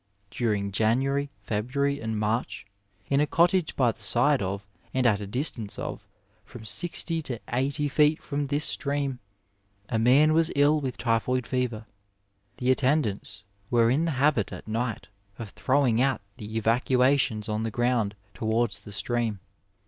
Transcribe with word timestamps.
During 0.31 0.71
January, 0.71 1.29
February, 1.43 1.99
and 2.01 2.17
March, 2.17 2.65
in 3.07 3.19
a 3.21 3.27
cottage 3.27 3.75
by 3.75 3.91
the 3.91 4.01
side 4.01 4.41
of 4.41 4.65
and 4.95 5.05
at 5.05 5.21
a 5.21 5.27
distance 5.27 5.77
of 5.77 6.07
from 6.43 6.63
siztj 6.63 7.21
to 7.25 7.39
eighty 7.53 7.87
feet 7.87 8.19
from 8.23 8.47
this 8.47 8.65
stream, 8.65 9.19
a 9.89 9.99
man 9.99 10.33
was 10.33 10.49
ill 10.55 10.81
with 10.81 10.97
typhoid 10.97 11.45
fever. 11.45 11.85
The 12.57 12.71
attendants 12.71 13.43
were 13.69 13.91
in 13.91 14.05
the 14.05 14.11
habit 14.17 14.51
at 14.51 14.67
night 14.67 15.07
of 15.37 15.51
throw 15.51 15.85
ing 15.85 16.01
out 16.01 16.21
the 16.37 16.57
evacuations 16.57 17.47
on 17.47 17.61
the 17.61 17.69
ground 17.69 18.15
towards 18.33 18.79
the 18.83 18.91
stream. 18.91 19.39